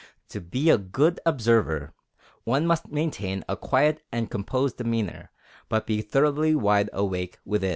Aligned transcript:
To 0.29 0.41
be 0.41 0.71
a 0.71 0.79
good 0.79 1.19
observer, 1.27 1.93
one 2.43 2.65
must 2.65 2.89
maintain 2.91 3.45
a 3.47 3.55
quiet 3.55 4.01
and 4.11 4.31
composed 4.31 4.77
demeanor, 4.77 5.29
but 5.69 5.85
be 5.85 6.01
thoroughly 6.01 6.55
wide 6.55 6.89
awake 6.91 7.37
within. 7.45 7.69